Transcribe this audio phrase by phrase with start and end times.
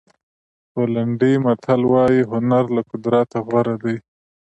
[0.71, 3.95] پولنډي متل وایي هنر له قدرت غوره دی.